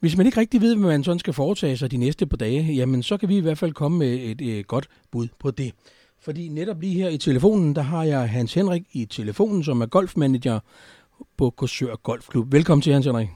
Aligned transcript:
Hvis 0.00 0.16
man 0.16 0.26
ikke 0.26 0.40
rigtig 0.40 0.60
ved, 0.60 0.76
hvad 0.76 0.88
man 0.88 1.04
sådan 1.04 1.18
skal 1.18 1.32
foretage 1.32 1.76
sig 1.76 1.90
de 1.90 1.96
næste 1.96 2.26
par 2.26 2.36
dage, 2.36 2.62
jamen 2.62 3.02
så 3.02 3.16
kan 3.16 3.28
vi 3.28 3.36
i 3.36 3.40
hvert 3.40 3.58
fald 3.58 3.72
komme 3.72 3.98
med 3.98 4.14
et, 4.14 4.40
et 4.40 4.66
godt 4.66 4.88
bud 5.10 5.28
på 5.38 5.50
det. 5.50 5.72
Fordi 6.20 6.48
netop 6.48 6.80
lige 6.80 6.94
her 6.94 7.08
i 7.08 7.18
telefonen, 7.18 7.74
der 7.74 7.82
har 7.82 8.04
jeg 8.04 8.30
Hans 8.30 8.54
Henrik 8.54 8.82
i 8.92 9.04
telefonen, 9.04 9.64
som 9.64 9.80
er 9.80 9.86
golfmanager 9.86 10.60
på 11.36 11.50
Korsør 11.50 11.96
Golfklub. 11.96 12.52
Velkommen 12.52 12.82
til, 12.82 12.92
Hans 12.92 13.06
Henrik. 13.06 13.28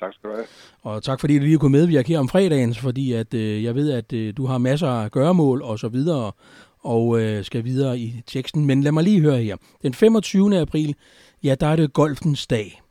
Tak 0.00 0.14
skal 0.14 0.30
du 0.30 0.34
have. 0.34 0.46
Og 0.82 1.02
tak 1.02 1.20
fordi 1.20 1.38
du 1.38 1.44
lige 1.44 1.58
kunne 1.58 1.72
medvirke 1.72 2.08
her 2.08 2.18
om 2.18 2.28
fredagen, 2.28 2.74
fordi 2.74 3.12
at, 3.12 3.34
øh, 3.34 3.64
jeg 3.64 3.74
ved, 3.74 3.92
at 3.92 4.12
øh, 4.12 4.36
du 4.36 4.46
har 4.46 4.58
masser 4.58 4.88
af 4.88 5.10
gøremål 5.10 5.62
og 5.62 5.78
så 5.78 5.88
videre, 5.88 6.32
og 6.78 7.20
øh, 7.20 7.44
skal 7.44 7.64
videre 7.64 7.98
i 7.98 8.22
teksten. 8.26 8.64
Men 8.64 8.82
lad 8.82 8.92
mig 8.92 9.04
lige 9.04 9.20
høre 9.20 9.38
her. 9.38 9.56
Den 9.82 9.94
25. 9.94 10.60
april, 10.60 10.94
ja, 11.42 11.54
der 11.54 11.66
er 11.66 11.76
det 11.76 11.92
golfens 11.92 12.46
dag. 12.46 12.83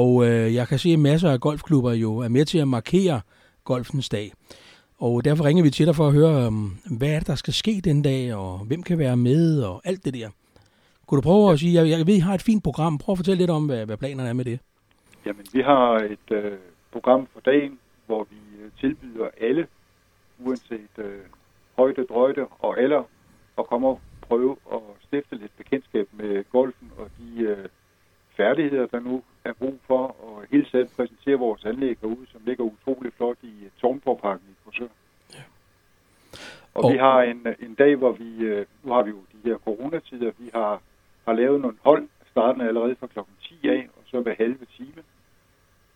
Og 0.00 0.26
øh, 0.26 0.54
jeg 0.54 0.68
kan 0.68 0.78
se, 0.78 0.88
at 0.88 0.98
masser 0.98 1.30
af 1.30 1.40
golfklubber 1.40 1.92
jo 1.92 2.18
er 2.18 2.28
med 2.28 2.44
til 2.44 2.58
at 2.58 2.68
markere 2.68 3.20
golfens 3.64 4.08
dag. 4.08 4.32
Og 4.98 5.24
derfor 5.24 5.44
ringer 5.44 5.62
vi 5.62 5.70
til 5.70 5.86
dig 5.86 5.96
for 5.96 6.06
at 6.06 6.12
høre, 6.12 6.46
um, 6.46 6.78
hvad 6.98 7.08
er 7.08 7.18
det, 7.18 7.26
der 7.26 7.34
skal 7.34 7.54
ske 7.54 7.80
den 7.84 8.02
dag, 8.02 8.34
og 8.34 8.58
hvem 8.58 8.82
kan 8.82 8.98
være 8.98 9.16
med, 9.16 9.62
og 9.62 9.80
alt 9.84 10.04
det 10.04 10.14
der. 10.14 10.28
Kunne 11.06 11.16
du 11.16 11.22
prøve 11.22 11.52
at 11.52 11.58
sige, 11.58 11.74
jeg, 11.74 11.90
jeg 11.90 12.06
ved, 12.06 12.14
I 12.14 12.18
har 12.18 12.34
et 12.34 12.42
fint 12.42 12.64
program. 12.64 12.98
Prøv 12.98 13.12
at 13.12 13.18
fortælle 13.18 13.38
lidt 13.38 13.50
om, 13.50 13.66
hvad, 13.66 13.86
hvad 13.86 13.96
planerne 13.96 14.28
er 14.28 14.32
med 14.32 14.44
det. 14.44 14.58
Jamen, 15.26 15.46
vi 15.52 15.60
har 15.60 15.96
et 15.96 16.30
øh, 16.30 16.52
program 16.92 17.26
for 17.32 17.40
dagen, 17.40 17.78
hvor 18.06 18.26
vi 18.30 18.64
øh, 18.64 18.70
tilbyder 18.80 19.28
alle, 19.40 19.66
uanset 20.38 20.94
øh, 20.98 21.20
højde, 21.76 22.04
drøjde 22.04 22.46
og 22.58 22.80
alder, 22.80 23.02
at 23.58 23.66
komme 23.66 23.88
og 23.88 24.00
prøve 24.20 24.56
at 24.72 24.80
stifte 25.06 25.36
lidt 25.36 25.56
bekendtskab 25.56 26.08
med 26.12 26.44
golfen 26.52 26.90
og 26.98 27.06
de 27.18 27.42
øh, 27.42 27.68
færdigheder, 28.36 28.86
der 28.86 29.00
nu 29.00 29.22
brug 29.62 29.78
for, 29.86 30.04
og 30.24 30.44
hele 30.50 30.64
tiden 30.70 30.88
præsentere 30.96 31.38
vores 31.38 31.64
anlæg 31.64 31.96
herude, 32.00 32.26
som 32.32 32.40
ligger 32.44 32.64
utrolig 32.64 33.12
flot 33.12 33.36
i 33.42 33.54
uh, 33.66 33.70
Tornborgparken 33.80 34.46
i 34.50 34.54
Korsør. 34.64 34.92
Ja. 35.34 35.42
Og, 36.74 36.84
og 36.84 36.92
vi 36.92 36.98
har 36.98 37.22
en, 37.22 37.46
en 37.60 37.74
dag, 37.74 37.96
hvor 37.96 38.12
vi, 38.12 38.30
uh, 38.52 38.64
nu 38.82 38.92
har 38.92 39.02
vi 39.02 39.10
jo 39.10 39.20
de 39.32 39.48
her 39.48 39.58
coronatider, 39.58 40.30
vi 40.38 40.50
har, 40.54 40.82
har 41.26 41.32
lavet 41.32 41.60
nogle 41.60 41.76
hold, 41.80 42.08
startende 42.30 42.68
allerede 42.68 42.96
fra 43.00 43.06
klokken 43.06 43.34
10 43.42 43.68
af, 43.68 43.88
og 43.96 44.02
så 44.06 44.20
hver 44.20 44.34
halve 44.38 44.66
time. 44.76 45.02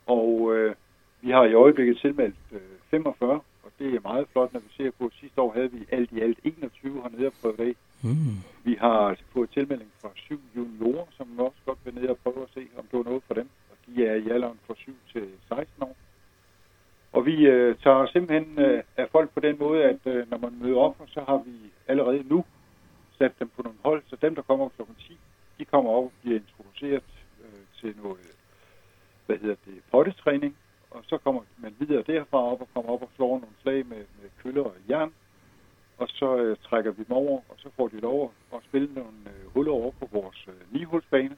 Og 0.06 0.28
uh, 0.41 0.70
vi 1.20 1.30
har 1.30 1.44
i 1.44 1.54
øjeblikket 1.54 1.98
tilmeldt 1.98 2.36
uh, 2.52 2.58
45, 2.91 3.41
og 3.64 3.70
det 3.78 3.94
er 3.94 4.00
meget 4.00 4.26
flot, 4.32 4.52
når 4.52 4.60
vi 4.60 4.70
ser 4.76 4.91
på, 4.98 5.04
at 5.04 5.12
sidste 5.20 5.41
år 5.41 5.52
havde 5.52 5.72
vi 5.72 5.86
alt 5.92 6.12
i 6.12 6.20
alt 6.20 6.38
21 6.44 7.02
hernede 7.02 7.26
og 7.26 7.32
prøvet 7.42 7.60
af. 7.60 7.74
Mm. 8.02 8.36
Vi 8.64 8.75
har 8.80 9.16
fået 9.33 9.50
tilmelding 9.50 9.91
fra 10.00 10.11
syv 10.14 10.41
juniorer, 10.56 11.06
som 11.16 11.39
også 11.39 11.58
godt 11.66 11.78
vil 11.84 11.94
ned 11.94 12.08
og 12.08 12.19
prøve 12.19 12.42
at 12.42 12.48
se, 12.55 12.66
om 12.78 12.84
det 12.91 12.97
var 12.98 13.05
noget 13.05 13.22
for 13.27 13.34
dem. 13.34 13.48
Og 13.70 13.77
de 13.86 14.06
er 14.06 14.14
i 14.14 14.28
alderen 14.30 14.58
fra 14.66 14.75
7 14.77 14.97
til 15.12 15.28
16 15.48 15.83
år. 15.83 15.97
Og 17.12 17.27
vi 17.27 17.47
øh, 17.47 17.77
tager 17.83 18.06
simpelthen 18.06 18.58
øh, 18.58 18.83
af 18.97 19.08
folk 19.12 19.30
på 19.30 19.41
den 19.41 19.58
måde, 19.58 19.84
at 19.84 20.00
øh, 20.06 20.30
når 20.30 20.38
man 20.38 20.58
møder 20.61 20.78
op, 20.78 20.97
så 21.06 21.20
har 21.28 21.42
vi 21.47 21.56
allerede 21.88 22.22
nu 22.28 22.44
sat 23.19 23.33
dem 23.38 23.48
på 23.56 23.62
nogle 23.62 23.78
hold. 23.84 24.03
Så 24.06 24.16
dem, 24.22 24.34
der 24.34 24.42
kommer 24.42 24.69
kl. 24.69 24.83
10, 24.98 25.19
de 25.58 25.64
kommer 25.64 25.91
op 25.91 26.05
og 26.05 26.12
bliver 26.22 26.41
introduceret 26.41 27.10
øh, 27.44 27.62
til 27.81 27.94
noget, 28.03 28.36
hvad 29.27 29.36
hedder 29.36 29.56
det, 29.66 29.83
pottetræning. 29.91 30.56
Og 30.91 31.03
så 31.06 31.19
kommer 31.19 31.42
man 31.58 31.75
videre 31.78 32.03
derfra 32.03 32.38
op 32.53 32.60
og 32.60 32.69
kommer 32.75 32.92
op 32.92 33.03
og 33.03 33.08
slår 33.16 33.38
nogle 33.38 33.56
slag 33.62 33.86
med, 33.86 34.05
med 34.20 34.31
køller 34.42 34.62
og 34.62 34.75
jern 34.88 35.12
så 36.19 36.36
øh, 36.36 36.56
trækker 36.69 36.91
vi 36.91 37.05
dem 37.09 37.17
over, 37.17 37.41
og 37.48 37.56
så 37.59 37.69
får 37.77 37.89
de 37.89 38.00
lov 38.00 38.33
at 38.55 38.59
spille 38.69 38.89
nogle 38.95 39.19
øh, 39.27 39.53
huller 39.55 39.72
over 39.72 39.91
på 40.00 40.09
vores 40.12 40.47
øh, 40.48 40.75
nihulsbane. 40.75 41.36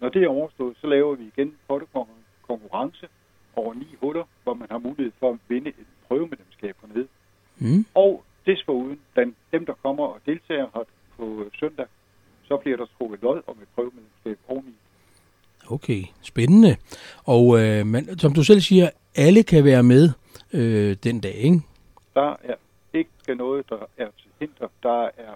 Når 0.00 0.08
det 0.08 0.22
er 0.22 0.28
overstået, 0.28 0.76
så 0.80 0.86
laver 0.86 1.14
vi 1.14 1.24
igen 1.36 1.54
pottekonkurrence 1.68 3.06
over 3.56 3.74
ni 3.74 3.88
huller, 4.00 4.24
hvor 4.42 4.54
man 4.54 4.68
har 4.70 4.78
mulighed 4.78 5.12
for 5.20 5.30
at 5.32 5.38
vinde 5.48 5.68
et 5.68 5.88
prøvemedlemskab 6.08 6.76
hernede. 6.80 7.08
Mm. 7.58 7.84
Og 7.94 8.24
desforuden, 8.46 9.00
den, 9.16 9.36
dem 9.52 9.66
der 9.66 9.74
kommer 9.82 10.04
og 10.04 10.20
deltager 10.26 10.66
her 10.74 10.84
på 11.16 11.42
øh, 11.44 11.50
søndag, 11.60 11.86
så 12.44 12.56
bliver 12.56 12.76
der 12.76 12.86
trukket 12.98 13.22
lod 13.22 13.42
om 13.46 13.56
et 13.62 13.68
prøvemedlemskab 13.74 14.38
oveni. 14.48 14.74
Okay, 15.70 16.02
spændende. 16.22 16.76
Og 17.24 17.60
øh, 17.60 17.86
man, 17.86 18.18
som 18.18 18.32
du 18.32 18.42
selv 18.44 18.60
siger, 18.60 18.90
alle 19.16 19.42
kan 19.42 19.64
være 19.64 19.82
med 19.82 20.10
øh, 20.52 20.96
den 21.04 21.20
dag, 21.20 21.34
ikke? 21.34 21.60
Der 22.14 22.36
er 22.42 22.54
ikke 23.28 23.42
noget, 23.44 23.70
der 23.70 23.78
er 23.96 24.08
til 24.22 24.30
hinder. 24.40 24.68
Der 24.82 25.02
er 25.02 25.34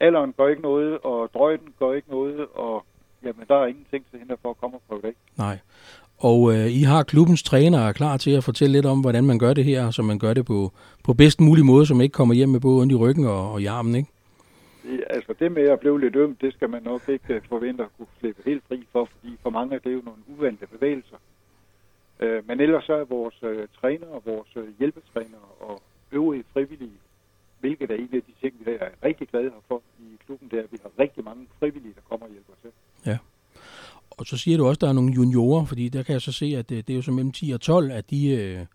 alderen 0.00 0.34
gør 0.36 0.48
ikke 0.48 0.62
noget, 0.62 0.98
og 0.98 1.30
drøjden 1.34 1.74
gør 1.78 1.92
ikke 1.92 2.10
noget, 2.10 2.46
og 2.54 2.84
jamen, 3.22 3.44
der 3.48 3.54
er 3.54 3.66
ingenting 3.66 4.04
til 4.10 4.18
hinder 4.18 4.36
for 4.42 4.50
at 4.50 4.56
komme 4.60 4.76
og 4.76 4.82
prøve 4.88 5.02
det. 5.02 5.14
Nej. 5.38 5.58
Og 6.18 6.54
øh, 6.54 6.66
I 6.72 6.82
har 6.82 7.02
klubbens 7.02 7.42
trænere 7.42 7.94
klar 7.94 8.16
til 8.16 8.30
at 8.30 8.44
fortælle 8.44 8.72
lidt 8.72 8.86
om, 8.86 9.00
hvordan 9.00 9.24
man 9.24 9.38
gør 9.38 9.54
det 9.54 9.64
her, 9.64 9.90
så 9.90 10.02
man 10.02 10.18
gør 10.18 10.34
det 10.34 10.46
på, 10.46 10.72
på 11.04 11.14
bedst 11.14 11.40
mulig 11.40 11.64
måde, 11.64 11.86
så 11.86 11.94
man 11.94 12.04
ikke 12.04 12.12
kommer 12.12 12.34
hjem 12.34 12.48
med 12.48 12.60
både 12.60 12.80
ondt 12.80 12.92
i 12.92 12.96
ryggen 12.96 13.26
og, 13.26 13.52
og 13.52 13.62
i 13.62 13.66
armen, 13.66 13.94
ikke? 13.94 14.10
Det, 14.82 15.04
altså 15.10 15.34
det 15.38 15.52
med 15.52 15.62
at 15.62 15.80
blive 15.80 16.00
lidt 16.00 16.16
øm, 16.16 16.36
det 16.36 16.52
skal 16.52 16.70
man 16.70 16.82
nok 16.82 17.08
ikke 17.08 17.34
øh, 17.34 17.42
forvente 17.48 17.82
at 17.82 17.88
kunne 17.96 18.06
slippe 18.20 18.42
helt 18.44 18.62
fri 18.68 18.86
for, 18.92 19.04
fordi 19.04 19.36
for 19.42 19.50
mange 19.50 19.74
er 19.74 19.78
det 19.78 19.92
jo 19.92 20.02
nogle 20.04 20.20
uvante 20.26 20.66
bevægelser. 20.66 21.16
Øh, 22.20 22.48
men 22.48 22.60
ellers 22.60 22.84
så 22.84 22.94
er 22.94 23.04
vores 23.04 23.34
øh, 23.42 23.68
trænere, 23.80 24.20
vores 24.24 24.48
øh, 24.56 24.64
hjælpetrænere 24.78 25.48
og 25.60 25.82
øvrige 26.12 26.44
frivillige, 26.52 26.98
hvilket 27.60 27.90
er 27.90 27.94
en 27.94 28.08
af 28.12 28.22
de 28.22 28.32
ting, 28.40 28.54
vi 28.58 28.70
er 28.70 28.88
rigtig 29.04 29.28
glade 29.28 29.52
for 29.68 29.82
i 29.98 30.16
klubben, 30.26 30.48
det 30.50 30.58
er, 30.58 30.62
at 30.62 30.72
vi 30.72 30.78
har 30.82 30.90
rigtig 30.98 31.24
mange 31.24 31.46
frivillige, 31.58 31.94
der 31.94 32.00
kommer 32.08 32.26
og 32.26 32.32
hjælper 32.32 32.52
til. 32.62 32.70
Ja. 33.06 33.18
Og 34.10 34.26
så 34.26 34.36
siger 34.36 34.56
du 34.58 34.66
også, 34.66 34.78
at 34.78 34.80
der 34.80 34.88
er 34.88 34.92
nogle 34.92 35.12
juniorer, 35.12 35.64
fordi 35.64 35.88
der 35.88 36.02
kan 36.02 36.12
jeg 36.12 36.20
så 36.20 36.32
se, 36.32 36.46
at 36.46 36.68
det, 36.68 36.86
det 36.86 36.92
er 36.92 36.96
jo 36.96 37.02
så 37.02 37.12
mellem 37.12 37.32
10 37.32 37.50
og 37.50 37.60
12, 37.60 37.90
at 37.90 38.10
de 38.10 38.28
øh, 38.28 38.66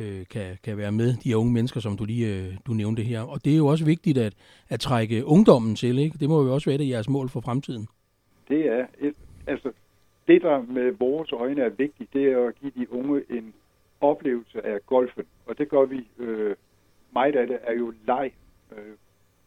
øh, 0.00 0.26
kan, 0.30 0.58
kan 0.64 0.76
være 0.76 0.92
med, 0.92 1.14
de 1.24 1.36
unge 1.36 1.52
mennesker, 1.52 1.80
som 1.80 1.96
du 1.96 2.04
lige 2.04 2.26
øh, 2.36 2.54
du 2.66 2.72
nævnte 2.72 3.02
her. 3.02 3.20
Og 3.20 3.44
det 3.44 3.52
er 3.52 3.56
jo 3.56 3.66
også 3.66 3.84
vigtigt 3.84 4.18
at, 4.18 4.34
at 4.68 4.80
trække 4.80 5.24
ungdommen 5.24 5.76
til, 5.76 5.98
ikke? 5.98 6.18
Det 6.18 6.28
må 6.28 6.44
jo 6.44 6.54
også 6.54 6.70
være 6.70 6.74
et 6.74 6.86
af 6.86 6.94
jeres 6.94 7.08
mål 7.08 7.28
for 7.28 7.40
fremtiden. 7.40 7.88
Det 8.48 8.66
er, 8.66 8.86
altså, 9.46 9.72
det 10.28 10.42
der 10.42 10.62
med 10.62 10.92
vores 10.98 11.32
øjne 11.32 11.62
er 11.62 11.68
vigtigt, 11.68 12.12
det 12.12 12.32
er 12.32 12.48
at 12.48 12.54
give 12.60 12.72
de 12.76 12.92
unge 12.92 13.22
en 13.30 13.54
oplevelse 14.00 14.66
af 14.66 14.86
golfen. 14.86 15.24
Og 15.46 15.58
det 15.58 15.68
gør 15.68 15.84
vi, 15.84 16.08
øh, 16.18 16.56
meget 17.12 17.36
af 17.36 17.46
det 17.46 17.58
er 17.62 17.72
jo 17.72 17.94
leg, 18.06 18.32
øh, 18.76 18.96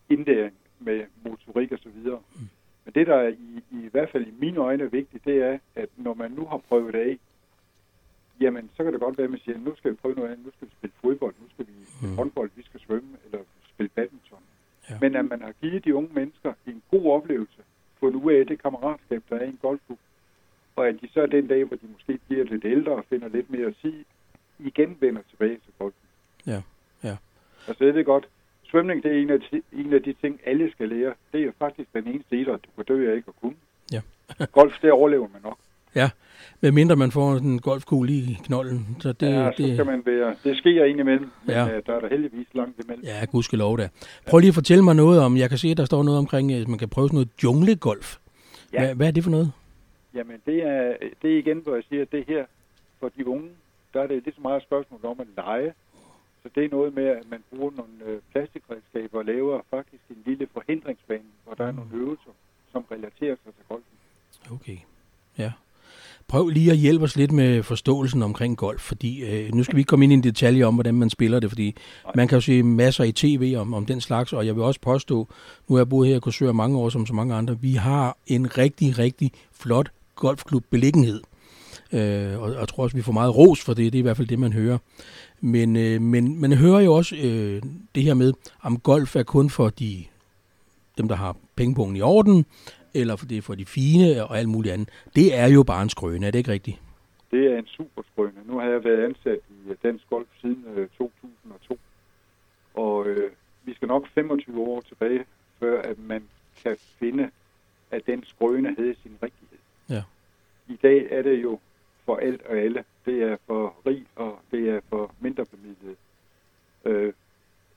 indlæring 0.09 0.55
med 0.79 1.05
motorik 1.23 1.71
og 1.71 1.79
så 1.79 1.89
videre. 1.89 2.19
Mm. 2.35 2.49
Men 2.85 2.93
det, 2.93 3.07
der 3.07 3.15
er 3.15 3.27
i, 3.27 3.63
i 3.71 3.89
hvert 3.91 4.09
fald 4.09 4.27
i 4.27 4.33
mine 4.39 4.59
øjne 4.59 4.83
er 4.83 4.87
vigtigt, 4.87 5.25
det 5.25 5.43
er, 5.43 5.59
at 5.75 5.89
når 5.97 6.13
man 6.13 6.31
nu 6.31 6.45
har 6.45 6.57
prøvet 6.57 6.93
det 6.93 6.99
af, 6.99 7.19
jamen 8.39 8.69
så 8.75 8.83
kan 8.83 8.93
det 8.93 9.01
godt 9.01 9.17
være, 9.17 9.25
at 9.25 9.31
man 9.31 9.39
siger, 9.39 9.57
nu 9.57 9.75
skal 9.75 9.91
vi 9.91 9.95
prøve 9.95 10.15
noget 10.15 10.29
andet, 10.29 10.45
nu 10.45 10.51
skal 10.51 10.67
vi 10.67 10.73
spille 10.77 10.93
fodbold, 11.01 11.33
nu 11.41 11.49
skal 11.53 11.67
vi 11.67 11.71
spille 11.85 12.11
mm. 12.11 12.17
håndbold, 12.17 12.49
vi 12.55 12.63
skal 12.63 12.79
svømme 12.79 13.17
eller 13.25 13.39
spille 13.69 13.89
badminton. 13.89 14.43
Ja. 14.89 14.97
Men 15.01 15.15
at 15.15 15.25
man 15.25 15.41
har 15.41 15.53
givet 15.61 15.85
de 15.85 15.95
unge 15.95 16.09
mennesker 16.13 16.53
en 16.67 16.81
god 16.91 17.11
oplevelse, 17.11 17.61
fundet 17.99 18.23
ud 18.23 18.33
af 18.33 18.47
det 18.47 18.61
kammeratskab, 18.61 19.23
der 19.29 19.35
er 19.35 19.43
i 19.43 19.49
en 19.49 19.59
golfklub, 19.61 19.99
og 20.75 20.87
at 20.87 21.01
de 21.01 21.09
så 21.13 21.25
den 21.25 21.47
dag, 21.47 21.63
hvor 21.63 21.75
de 21.75 21.87
måske 21.93 22.19
bliver 22.27 22.43
lidt 22.43 22.65
ældre 22.65 22.91
og 22.91 23.05
finder 23.09 23.27
lidt 23.27 23.49
mere 23.49 23.67
at 23.67 23.75
sige, 23.81 24.05
igen 24.59 24.97
vender 24.99 25.21
tilbage 25.29 25.53
til 25.65 25.73
golfen. 25.79 26.01
Ja, 26.47 26.61
ja. 27.03 27.15
Altså 27.67 27.85
jeg 27.85 27.93
ved 27.93 28.05
godt, 28.05 28.27
svømning 28.69 29.03
det 29.03 29.11
er 29.11 29.21
en 29.21 29.29
af, 29.29 29.39
de, 29.39 29.61
en 29.73 29.93
af 29.93 30.03
de 30.03 30.13
ting, 30.21 30.39
alle 30.45 30.71
skal 30.71 30.89
lære. 30.89 31.13
Det 31.33 31.43
er 31.43 31.51
faktisk 31.59 31.89
den 31.93 32.07
eneste 32.07 32.37
idræt, 32.37 32.59
du 32.65 32.69
kan 32.75 32.85
dø 32.85 33.11
af 33.11 33.15
ikke 33.15 33.27
at 33.27 33.41
kunne. 33.41 33.55
Ja. 33.91 34.01
Golf, 34.59 34.73
det 34.81 34.91
overlever 34.91 35.27
man 35.33 35.41
nok. 35.43 35.57
Ja, 35.95 36.09
mindre 36.61 36.95
man 36.95 37.11
får 37.11 37.33
en 37.33 37.59
golfkugle 37.59 38.11
i 38.13 38.37
knolden. 38.45 38.97
Så 38.99 39.11
det, 39.11 39.27
ja, 39.27 39.51
så 39.51 39.63
det, 39.63 39.73
skal 39.73 39.85
man 39.85 40.01
være. 40.05 40.35
Det 40.43 40.57
sker 40.57 40.85
indimellem, 40.85 41.29
men 41.45 41.55
ja. 41.55 41.63
uh, 41.65 41.83
der 41.85 41.95
er 41.95 41.99
der 41.99 42.09
heldigvis 42.09 42.47
langt 42.53 42.83
imellem. 42.83 43.05
Ja, 43.05 43.25
gudskelov 43.25 43.77
da. 43.77 43.89
Prøv 44.27 44.39
lige 44.39 44.47
at 44.47 44.53
fortælle 44.55 44.83
mig 44.83 44.95
noget 44.95 45.21
om, 45.21 45.37
jeg 45.37 45.49
kan 45.49 45.57
se, 45.57 45.67
at 45.67 45.77
der 45.77 45.85
står 45.85 46.03
noget 46.03 46.19
omkring, 46.19 46.51
at 46.51 46.67
man 46.67 46.79
kan 46.79 46.89
prøve 46.89 47.07
sådan 47.07 47.15
noget 47.15 47.29
jungle-golf. 47.43 48.17
Ja. 48.73 48.79
Hvad, 48.79 48.95
hvad 48.95 49.07
er 49.07 49.11
det 49.11 49.23
for 49.23 49.31
noget? 49.31 49.51
Jamen, 50.13 50.35
det 50.45 50.63
er, 50.63 50.93
det 51.21 51.33
er 51.33 51.37
igen, 51.37 51.57
hvor 51.57 51.75
jeg 51.75 51.83
siger, 51.89 52.01
at 52.01 52.11
det 52.11 52.23
her 52.27 52.45
for 52.99 53.11
de 53.17 53.27
unge, 53.27 53.49
der 53.93 54.01
er 54.01 54.07
det 54.07 54.23
lige 54.23 54.35
så 54.35 54.41
meget 54.41 54.57
et 54.57 54.63
spørgsmål 54.63 54.99
om 55.03 55.19
at 55.19 55.27
lege. 55.35 55.73
Så 56.43 56.49
det 56.55 56.65
er 56.65 56.69
noget 56.69 56.93
med, 56.93 57.05
at 57.05 57.29
man 57.29 57.43
bruger 57.49 57.71
nogle 57.71 57.93
øh, 58.05 58.19
plastikredskaber 58.31 59.17
og 59.17 59.25
laver 59.25 59.61
faktisk 59.69 60.03
en 60.09 60.23
lille 60.25 60.47
forhindringsbane, 60.53 61.29
hvor 61.43 61.53
der 61.53 61.63
mm. 61.63 61.69
er 61.69 61.73
nogle 61.81 61.91
mm. 61.93 62.01
øvelser, 62.01 62.31
som 62.71 62.85
relaterer 62.91 63.35
sig 63.43 63.53
til 63.53 63.63
golfen. 63.69 63.97
Okay, 64.51 64.77
ja. 65.37 65.51
Prøv 66.27 66.47
lige 66.47 66.71
at 66.71 66.77
hjælpe 66.77 67.03
os 67.03 67.15
lidt 67.15 67.31
med 67.31 67.63
forståelsen 67.63 68.23
omkring 68.23 68.57
golf, 68.57 68.81
fordi 68.81 69.23
øh, 69.23 69.53
nu 69.53 69.63
skal 69.63 69.75
vi 69.75 69.79
ikke 69.79 69.89
komme 69.89 70.05
ind 70.05 70.13
i 70.13 70.15
en 70.15 70.23
detalje 70.23 70.63
om, 70.63 70.73
hvordan 70.73 70.95
man 70.95 71.09
spiller 71.09 71.39
det, 71.39 71.49
fordi 71.49 71.75
Nej. 72.03 72.13
man 72.15 72.27
kan 72.27 72.35
jo 72.35 72.41
se 72.41 72.63
masser 72.63 73.03
i 73.03 73.11
tv 73.11 73.55
om, 73.57 73.73
om 73.73 73.85
den 73.85 74.01
slags, 74.01 74.33
og 74.33 74.45
jeg 74.45 74.55
vil 74.55 74.63
også 74.63 74.79
påstå, 74.81 75.27
nu 75.67 75.75
har 75.75 75.79
jeg 75.79 75.89
boet 75.89 76.07
her 76.07 76.15
i 76.15 76.19
Korsør 76.19 76.51
mange 76.51 76.77
år 76.77 76.89
som 76.89 77.05
så 77.05 77.13
mange 77.13 77.35
andre, 77.35 77.59
vi 77.61 77.73
har 77.73 78.17
en 78.27 78.57
rigtig, 78.57 78.99
rigtig 78.99 79.31
flot 79.51 79.91
golfklub 80.15 80.63
beliggenhed. 80.69 81.21
Øh, 81.93 82.41
og 82.41 82.53
jeg 82.53 82.67
tror 82.67 82.83
også, 82.83 82.95
vi 82.95 83.01
får 83.01 83.11
meget 83.11 83.35
ros 83.37 83.63
for 83.63 83.73
det. 83.73 83.93
Det 83.93 83.99
er 83.99 83.99
i 83.99 84.01
hvert 84.01 84.17
fald 84.17 84.27
det, 84.27 84.39
man 84.39 84.53
hører. 84.53 84.77
Men, 85.41 85.75
øh, 85.75 86.01
men 86.01 86.41
man 86.41 86.53
hører 86.53 86.79
jo 86.79 86.93
også 86.93 87.15
øh, 87.15 87.61
det 87.95 88.03
her 88.03 88.13
med, 88.13 88.33
om 88.61 88.79
golf 88.79 89.15
er 89.15 89.23
kun 89.23 89.49
for 89.49 89.69
de, 89.69 90.03
dem, 90.97 91.07
der 91.07 91.15
har 91.15 91.37
pengepunkten 91.55 91.95
i 91.95 92.01
orden, 92.01 92.45
eller 92.93 93.15
for 93.15 93.25
det 93.25 93.37
er 93.37 93.41
for 93.41 93.55
de 93.55 93.65
fine 93.65 94.23
og 94.23 94.37
alt 94.37 94.49
muligt 94.49 94.73
andet. 94.73 94.89
Det 95.15 95.35
er 95.35 95.47
jo 95.47 95.63
bare 95.63 95.83
en 95.83 95.89
skrøne, 95.89 96.27
er 96.27 96.31
det 96.31 96.39
ikke 96.39 96.51
rigtigt? 96.51 96.79
det 97.31 97.53
er 97.53 97.57
en 97.57 97.67
super 97.67 98.01
skrøne. 98.01 98.43
Nu 98.45 98.59
har 98.59 98.69
jeg 98.69 98.83
været 98.83 99.03
ansat 99.03 99.39
i 99.49 99.69
øh, 99.69 99.75
Dansk 99.83 100.09
Golf 100.09 100.27
siden 100.41 100.65
øh, 100.75 100.87
2002, 100.97 101.79
og 102.73 103.07
øh, 103.07 103.31
vi 103.63 103.73
skal 103.73 103.87
nok 103.87 104.07
25 104.07 104.61
år 104.61 104.81
tilbage, 104.81 105.25
før 105.59 105.81
at 105.81 105.99
man 105.99 106.23
kan 106.63 106.77
finde, 106.99 107.29
at 107.91 108.05
den 108.05 108.23
skrøne 108.23 108.75
havde 108.77 108.95
sin 109.03 109.17
rigtighed. 109.23 109.57
Ja. 109.89 110.03
I 110.67 110.75
dag 110.81 111.07
er 111.11 111.21
det 111.21 111.43
jo 111.43 111.59
for 112.05 112.15
alt 112.15 112.41
og 112.41 112.57
alle. 112.57 112.83
Det 113.05 113.23
er 113.23 113.37
for 113.47 113.75
rig, 113.85 114.05
og 114.15 114.39
det 114.51 114.69
er 114.69 114.79
for 114.89 115.11
mindre 115.19 115.45
bemidlet. 115.45 115.97
Øh, 116.85 117.13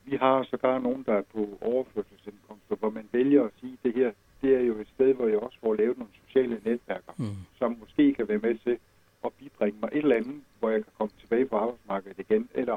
vi 0.05 0.17
har 0.17 0.43
sågar 0.51 0.79
nogen, 0.79 1.03
der 1.07 1.15
er 1.15 1.23
på 1.23 1.59
overførselsindkomster, 1.61 2.77
hvor 2.77 2.91
man 2.91 3.09
vælger 3.13 3.45
at 3.45 3.51
sige, 3.61 3.73
at 3.73 3.79
det 3.85 3.95
her 3.95 4.13
det 4.43 4.55
er 4.55 4.61
jo 4.61 4.81
et 4.81 4.89
sted, 4.95 5.15
hvor 5.15 5.27
jeg 5.27 5.39
også 5.39 5.59
får 5.61 5.75
lavet 5.75 5.99
nogle 5.99 6.13
sociale 6.27 6.61
netværker, 6.73 7.13
Mm. 7.17 7.37
som 7.59 7.77
måske 7.81 8.15
kan 8.15 8.29
være 8.29 8.39
med 8.39 8.55
til 8.65 8.77
at 9.25 9.31
bibringe 9.41 9.79
mig 9.81 9.91
et 9.93 9.99
eller 9.99 10.17
andet, 10.17 10.41
hvor 10.59 10.71
jeg 10.71 10.83
kan 10.85 10.93
komme 10.99 11.13
tilbage 11.21 11.47
på 11.47 11.57
arbejdsmarkedet 11.57 12.19
igen, 12.19 12.49
eller 12.55 12.77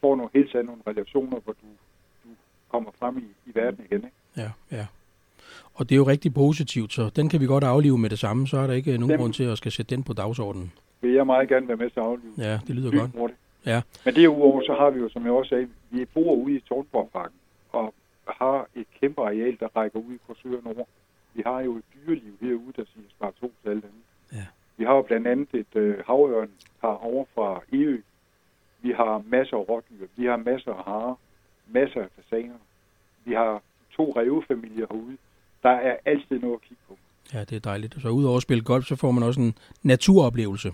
får 0.00 0.16
nogle 0.16 0.30
helt 0.34 0.52
særlige 0.52 0.66
nogle 0.66 0.82
relationer, 0.86 1.40
hvor 1.44 1.52
du, 1.52 1.66
du 2.24 2.28
kommer 2.68 2.90
frem 3.00 3.18
i, 3.18 3.50
i 3.50 3.54
verden 3.54 3.84
igen. 3.84 4.04
Ikke? 4.04 4.16
Ja, 4.36 4.50
ja. 4.76 4.86
Og 5.74 5.88
det 5.88 5.94
er 5.94 5.96
jo 5.96 6.06
rigtig 6.06 6.34
positivt, 6.34 6.92
så 6.92 7.10
den 7.16 7.28
kan 7.28 7.40
vi 7.40 7.46
godt 7.46 7.64
aflive 7.64 7.98
med 7.98 8.10
det 8.10 8.18
samme. 8.18 8.46
Så 8.46 8.56
er 8.58 8.66
der 8.66 8.74
ikke 8.74 8.92
nogen 8.98 9.10
Dem- 9.10 9.20
grund 9.20 9.32
til 9.32 9.44
at 9.44 9.58
skal 9.58 9.72
sætte 9.72 9.94
den 9.96 10.04
på 10.04 10.12
dagsordenen. 10.12 10.72
Vil 11.00 11.12
jeg 11.12 11.26
meget 11.26 11.48
gerne 11.48 11.68
være 11.68 11.76
med 11.76 11.90
til 11.90 12.00
at 12.00 12.06
aflive. 12.06 12.32
Ja, 12.38 12.60
det 12.66 12.74
lyder 12.76 12.90
godt. 12.98 13.10
Hurtigt. 13.10 13.38
Ja. 13.66 13.82
Men 14.04 14.14
derudover, 14.14 14.62
så 14.66 14.74
har 14.74 14.90
vi 14.90 15.00
jo, 15.00 15.08
som 15.08 15.24
jeg 15.24 15.32
også 15.32 15.48
sagde, 15.48 15.68
vi 15.90 16.04
bor 16.04 16.34
ude 16.34 16.54
i 16.56 16.60
Tornborgparken, 16.60 17.36
og 17.72 17.94
har 18.28 18.66
et 18.74 18.86
kæmpe 19.00 19.20
areal, 19.22 19.56
der 19.60 19.68
rækker 19.76 19.98
ud 19.98 20.14
i 20.14 20.18
Korsør 20.26 20.60
Nord. 20.64 20.88
Vi 21.34 21.42
har 21.46 21.60
jo 21.60 21.76
et 21.76 21.84
dyreliv 21.94 22.32
herude, 22.40 22.72
der 22.76 22.84
siger 22.94 23.06
spar 23.10 23.30
to 23.40 23.52
til 23.62 23.70
alt 23.70 23.84
andet. 23.84 24.02
Ja. 24.32 24.46
Vi 24.76 24.84
har 24.84 24.94
jo 24.94 25.02
blandt 25.02 25.26
andet 25.26 25.48
et 25.54 25.76
øh, 25.76 25.98
havørn 26.06 26.50
over 26.82 27.24
fra 27.34 27.60
Eø. 27.72 28.00
Vi 28.82 28.92
har 28.92 29.22
masser 29.26 29.56
af 29.56 29.68
rådyr. 29.68 30.06
Vi 30.16 30.26
har 30.26 30.36
masser 30.36 30.72
af 30.72 30.84
harer. 30.84 31.14
Masser 31.66 32.02
af 32.02 32.08
fasaner. 32.16 32.54
Vi 33.24 33.32
har 33.34 33.62
to 33.96 34.12
revefamilier 34.16 34.86
herude. 34.90 35.16
Der 35.62 35.70
er 35.70 35.96
altid 36.04 36.38
noget 36.38 36.54
at 36.54 36.60
kigge 36.62 36.82
på. 36.88 36.98
Ja, 37.34 37.40
det 37.40 37.52
er 37.56 37.60
dejligt. 37.60 37.94
Så 38.02 38.08
udover 38.08 38.36
at 38.36 38.42
spille 38.42 38.64
golf, 38.64 38.84
så 38.84 38.96
får 38.96 39.10
man 39.10 39.22
også 39.22 39.40
en 39.40 39.54
naturoplevelse. 39.82 40.68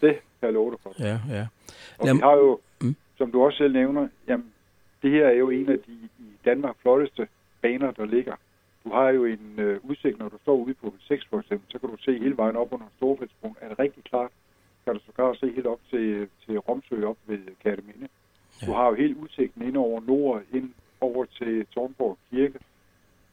Det 0.00 0.12
kan 0.40 0.46
jeg 0.46 0.52
love 0.52 0.70
dig 0.70 0.78
for. 0.82 0.92
Ja, 0.98 1.18
ja. 1.28 1.46
Og 1.98 2.06
Lad- 2.06 2.14
vi 2.14 2.20
har 2.20 2.32
jo, 2.36 2.60
mm. 2.82 2.96
som 3.18 3.32
du 3.32 3.44
også 3.44 3.58
selv 3.58 3.72
nævner, 3.72 4.08
jamen, 4.28 4.52
det 5.02 5.10
her 5.10 5.26
er 5.26 5.32
jo 5.34 5.50
en 5.50 5.68
af 5.70 5.78
de 5.86 5.92
i 6.18 6.30
Danmark 6.44 6.76
flotteste 6.82 7.28
baner, 7.62 7.90
der 7.90 8.04
ligger. 8.04 8.34
Du 8.84 8.90
har 8.92 9.08
jo 9.08 9.24
en 9.24 9.54
øh, 9.58 9.80
udsigt, 9.82 10.18
når 10.18 10.28
du 10.28 10.38
står 10.42 10.56
ude 10.56 10.74
på 10.74 10.94
6 11.00 11.26
for 11.30 11.38
eksempel, 11.40 11.72
så 11.72 11.78
kan 11.78 11.88
du 11.88 11.96
se 11.96 12.18
hele 12.18 12.36
vejen 12.36 12.56
op 12.56 12.72
under 12.72 12.86
Storfældsbroen. 12.96 13.56
Er 13.60 13.68
det 13.68 13.78
rigtig 13.78 14.04
klart, 14.04 14.30
kan 14.84 14.94
du 14.94 15.00
sågar 15.06 15.34
se 15.34 15.46
helt 15.46 15.66
op 15.66 15.80
til, 15.90 16.28
til 16.46 16.58
Romsø 16.58 17.06
op 17.06 17.16
ved 17.26 17.38
Kærteminde. 17.62 18.08
Ja. 18.62 18.66
Du 18.66 18.72
har 18.72 18.86
jo 18.88 18.94
helt 18.94 19.16
udsigten 19.16 19.62
ind 19.62 19.76
over 19.76 20.00
nord, 20.00 20.42
ind 20.52 20.70
over 21.00 21.24
til 21.24 21.66
Tornborg 21.66 22.18
Kirke, 22.30 22.58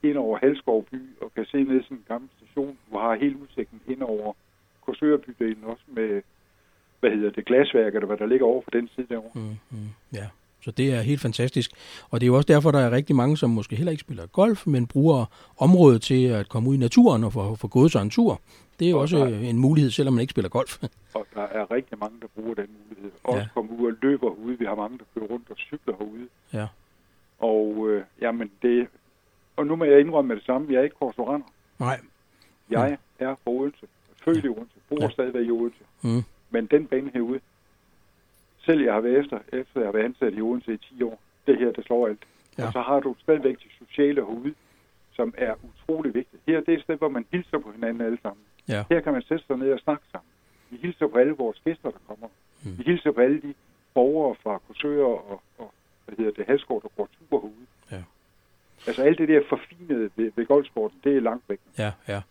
ind 0.04 0.18
over 0.18 0.38
Halskov 0.38 0.84
by, 0.84 1.02
og 1.22 1.34
kan 1.34 1.46
se 1.46 1.64
ned 1.64 1.84
sådan 1.84 1.98
en 1.98 2.06
gammel 2.08 2.30
station. 2.38 2.78
Du 2.92 2.98
har 2.98 3.16
helt 3.16 3.36
udsigten 3.36 3.82
ind 3.88 4.02
over 4.04 4.34
Korsørbydelen 4.82 5.64
også 5.64 5.84
med, 5.88 6.22
hvad 7.00 7.12
hedder 7.12 7.30
det, 7.32 7.46
glasværket, 7.46 7.96
eller 7.96 8.08
hvad 8.08 8.18
der 8.18 8.26
ligger 8.26 8.46
over 8.46 8.62
for 8.62 8.72
den 8.72 8.90
side 8.96 9.08
derovre. 9.10 9.32
Mm, 9.36 9.78
mm, 9.78 9.90
ja. 10.14 10.28
Så 10.62 10.72
det 10.72 10.94
er 10.94 11.02
helt 11.02 11.22
fantastisk. 11.22 11.72
Og 12.10 12.20
det 12.22 12.26
er 12.26 12.28
jo 12.28 12.36
også 12.36 12.48
derfor, 12.54 12.72
der 12.72 12.80
er 12.80 12.92
rigtig 12.92 13.16
mange, 13.16 13.38
som 13.38 13.50
måske 13.50 13.76
heller 13.76 13.92
ikke 13.92 14.02
spiller 14.02 14.26
golf, 14.26 14.68
men 14.68 14.88
bruger 14.88 15.26
området 15.58 16.02
til 16.02 16.26
at 16.26 16.50
komme 16.50 16.70
ud 16.70 16.76
i 16.76 16.78
naturen 16.78 17.24
og 17.24 17.34
få, 17.34 17.56
få 17.56 17.68
gået 17.68 17.92
sig 17.92 18.02
en 18.02 18.10
tur. 18.10 18.42
Det 18.80 18.86
er 18.88 18.92
jo 18.92 18.96
Og 18.96 19.02
også 19.02 19.18
der- 19.18 19.40
en 19.40 19.58
mulighed, 19.60 19.92
selvom 19.92 20.14
man 20.14 20.22
ikke 20.22 20.32
spiller 20.32 20.50
golf. 20.50 20.84
Og 21.14 21.26
der 21.36 21.42
er 21.42 21.72
rigtig 21.72 21.98
mange, 22.00 22.16
der 22.22 22.28
bruger 22.36 22.54
den 22.54 22.68
mulighed. 22.90 23.12
Også 23.24 23.38
Ja. 23.38 23.42
ja. 23.44 23.48
komme 23.54 23.72
ud 23.80 23.92
og 23.92 23.98
løber 24.02 24.30
herude. 24.36 24.60
Vi 24.60 24.66
har 24.66 24.76
mange, 24.76 24.98
der 24.98 25.04
kører 25.16 25.26
rundt 25.28 25.50
og 25.50 25.56
cykler 25.58 25.94
herude. 26.00 26.28
Ja. 26.54 26.68
Og 27.40 27.90
øh, 27.90 28.04
jamen 28.22 28.52
det... 28.62 28.88
Og 29.58 29.68
nu 29.68 29.76
må 29.76 29.84
jeg 29.86 30.00
indrømme 30.00 30.36
det 30.36 30.44
samme. 30.46 30.68
Jeg 30.72 30.80
er 30.80 30.84
ikke 30.84 30.96
korsorander. 31.00 31.46
Nej. 31.80 32.00
Jeg 32.70 32.98
er 33.20 33.36
fra 33.44 33.52
Odense. 33.52 33.86
Født 34.26 34.46
i 34.46 34.48
Odense. 34.48 34.76
Bor 34.90 34.98
Ja. 35.00 35.06
ja. 35.06 35.10
stadigvæk 35.12 35.46
i 35.48 35.52
Odense. 35.52 35.80
Mm. 36.02 36.24
Men 36.52 36.66
den 36.66 36.86
bane 36.88 37.12
herude, 37.14 37.40
selv 38.66 38.82
jeg 38.82 38.94
har 38.94 39.02
været 39.02 39.20
efter, 39.20 39.40
efter 39.54 39.80
jeg 39.80 39.88
har 39.88 39.92
været 39.92 40.06
ansat 40.06 40.34
i 40.34 40.42
Odense 40.42 40.74
i 40.74 40.78
10 40.78 41.04
år, 41.04 41.20
det 41.48 41.58
her, 41.58 41.72
det 41.72 41.86
slår 41.86 42.08
alt. 42.08 42.24
Ja. 42.58 42.66
Og 42.66 42.74
så 42.74 42.82
har 42.82 43.00
du 43.00 43.16
stadigvæk 43.20 43.58
de 43.60 43.86
sociale 43.86 44.22
herude, 44.22 44.54
som 45.12 45.34
er 45.38 45.54
utrolig 45.64 46.14
vigtigt. 46.14 46.42
Her 46.48 46.60
det 46.60 46.74
er 46.74 46.78
et 46.78 46.84
sted, 46.84 46.98
hvor 46.98 47.10
man 47.10 47.26
hilser 47.32 47.58
på 47.58 47.72
hinanden 47.72 48.02
alle 48.02 48.18
sammen. 48.22 48.44
Ja. 48.68 48.84
Her 48.90 49.00
kan 49.00 49.14
man 49.14 49.22
sætte 49.22 49.46
sig 49.48 49.58
ned 49.58 49.72
og 49.72 49.80
snakke 49.80 50.04
sammen. 50.12 50.30
Vi 50.70 50.78
hilser 50.82 51.08
på 51.08 51.18
alle 51.18 51.34
vores 51.34 51.62
gæster, 51.64 51.92
der 51.92 52.00
kommer. 52.08 52.28
Mm. 52.64 52.78
Vi 52.78 52.84
hilser 52.84 53.12
på 53.12 53.22
alle 53.22 53.42
de 53.42 53.54
borgere 53.94 54.36
fra 54.44 54.60
Korsør 54.68 55.04
og, 55.04 55.42
og 55.58 55.74
hvad 56.06 56.18
hedder 56.18 56.32
det, 56.32 56.46
Halskov, 56.46 56.82
der 56.82 56.88
går 56.98 57.10
tur 57.20 57.40
herude. 57.40 57.66
Ja. 57.92 58.04
Altså 58.88 59.04
alt 59.04 59.18
det 59.18 59.28
der 59.28 59.42
forfinede 59.50 60.10
ved, 60.16 60.32
ved 60.36 60.46
golfsporten, 60.46 61.00
det 61.04 61.18
er 61.18 61.22
langt 61.22 61.44
væk. 61.50 61.60
Ja, 61.78 61.92
ja. 62.08 62.22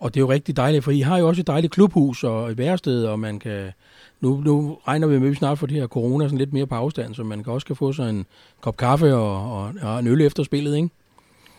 Og 0.00 0.14
det 0.14 0.20
er 0.20 0.24
jo 0.24 0.30
rigtig 0.30 0.56
dejligt, 0.56 0.84
for 0.84 0.90
I 0.90 1.00
har 1.00 1.18
jo 1.18 1.28
også 1.28 1.40
et 1.40 1.46
dejligt 1.46 1.72
klubhus 1.72 2.24
og 2.24 2.50
et 2.50 2.58
værested, 2.58 3.04
og 3.04 3.18
man 3.18 3.38
kan... 3.38 3.72
Nu, 4.20 4.40
nu 4.40 4.78
regner 4.88 5.06
vi 5.06 5.18
med, 5.18 5.26
at 5.26 5.30
vi 5.30 5.34
snart 5.34 5.58
for 5.58 5.66
det 5.66 5.76
her 5.76 5.86
corona 5.86 6.24
sådan 6.24 6.38
lidt 6.38 6.52
mere 6.52 6.66
på 6.66 6.74
afstand, 6.74 7.14
så 7.14 7.24
man 7.24 7.44
kan 7.44 7.52
også 7.52 7.66
kan 7.66 7.76
få 7.76 7.92
sig 7.92 8.10
en 8.10 8.26
kop 8.60 8.76
kaffe 8.76 9.14
og, 9.14 9.52
og, 9.56 9.74
og 9.82 9.98
en 9.98 10.06
øl 10.06 10.20
efter 10.20 10.42
spillet, 10.42 10.76
ikke? 10.76 10.90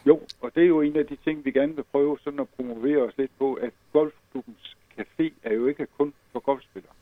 Jo, 0.05 0.19
og 0.41 0.51
det 0.55 0.63
er 0.63 0.67
jo 0.67 0.81
en 0.81 0.95
af 0.97 1.05
de 1.05 1.17
ting, 1.23 1.45
vi 1.45 1.51
gerne 1.51 1.75
vil 1.75 1.83
prøve 1.91 2.17
sådan 2.23 2.39
at 2.39 2.49
promovere 2.49 3.03
os 3.03 3.13
lidt 3.17 3.31
på, 3.39 3.53
at 3.53 3.71
golfklubbens 3.93 4.77
café 4.99 5.31
er 5.43 5.53
jo 5.53 5.67
ikke 5.67 5.87
kun 5.97 6.13
for 6.31 6.39
golfspillere. 6.39 6.93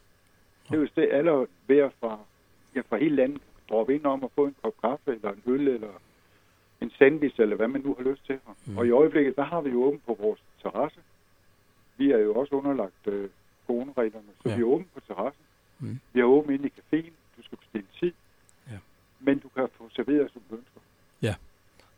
Det 0.70 0.76
er 0.76 0.80
jo 0.80 0.88
det, 0.96 1.10
alle 1.12 1.48
hver 1.66 1.90
fra, 2.00 2.20
ja, 2.76 2.82
fra 2.90 2.98
hele 2.98 3.16
landet 3.16 3.42
droppe 3.70 3.96
ind 3.96 4.06
om 4.06 4.24
at 4.24 4.30
få 4.36 4.46
en 4.46 4.56
kop 4.62 4.74
kaffe, 4.82 5.12
eller 5.12 5.32
en 5.32 5.44
øl, 5.46 5.68
eller 5.68 6.02
en 6.82 6.92
sandwich, 6.98 7.40
eller 7.40 7.56
hvad 7.56 7.68
man 7.68 7.82
nu 7.82 7.96
har 7.98 8.10
lyst 8.10 8.26
til. 8.26 8.36
Mm. 8.36 8.72
Mm. 8.72 8.78
Og 8.78 8.88
i 8.88 8.92
øjeblikket, 8.92 9.36
der 9.36 9.44
har 9.44 9.62
vi 9.62 9.70
jo 9.70 9.84
åbent 9.84 10.06
på 10.06 10.18
vores 10.22 10.40
terrasse. 10.62 11.00
Vi 11.98 12.12
er 12.12 12.18
jo 12.18 12.36
også 12.36 12.56
underlagt 12.56 13.08
øh, 13.08 13.30
coronareglerne, 13.68 14.28
så 14.44 14.50
Ja. 14.50 14.50
ja. 14.50 14.56
vi 14.56 14.62
er 14.62 14.66
åbent 14.66 14.94
på 14.94 15.00
terrassen. 15.08 15.44
Mm. 15.80 16.00
Vi 16.14 16.20
er 16.20 16.24
åbent 16.24 16.54
inde 16.54 16.68
i 16.68 16.74
caféen. 16.80 17.12
Du 17.38 17.44
skal 17.44 17.58
bestille 17.58 17.88
tid. 18.00 18.14
Ja. 18.72 18.78
Men 19.20 19.40
du 19.40 19.50
kan 19.56 19.68
få 19.78 19.90
serveret, 19.96 20.32
som 20.34 20.42
du 20.50 20.56
ønsker. 20.56 20.80